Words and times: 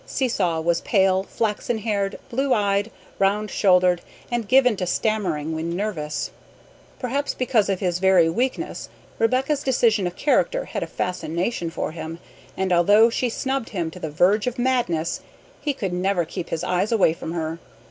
Seesaw 0.07 0.59
was 0.61 0.81
pale, 0.81 1.21
flaxen 1.21 1.77
haired, 1.77 2.17
blue 2.31 2.55
eyed, 2.55 2.89
round 3.19 3.51
shouldered, 3.51 4.01
and 4.31 4.47
given 4.47 4.75
to 4.77 4.87
stammering 4.87 5.53
when 5.53 5.75
nervous. 5.75 6.31
Perhaps 6.97 7.35
because 7.35 7.69
of 7.69 7.81
his 7.81 7.99
very 7.99 8.27
weakness 8.27 8.89
Rebecca's 9.19 9.61
decision 9.61 10.07
of 10.07 10.15
character 10.15 10.65
had 10.65 10.81
a 10.81 10.87
fascination 10.87 11.69
for 11.69 11.91
him, 11.91 12.17
and 12.57 12.73
although 12.73 13.11
she 13.11 13.29
snubbed 13.29 13.69
him 13.69 13.91
to 13.91 13.99
the 13.99 14.09
verge 14.09 14.47
of 14.47 14.57
madness, 14.57 15.19
he 15.61 15.71
could 15.71 15.93
never 15.93 16.25
keep 16.25 16.49
his 16.49 16.63
eyes 16.63 16.91
away 16.91 17.13
from 17.13 17.33
her. 17.33 17.59